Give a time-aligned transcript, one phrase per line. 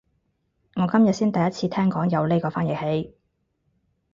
[0.73, 3.15] 我今日先第一次聽講有呢個翻譯器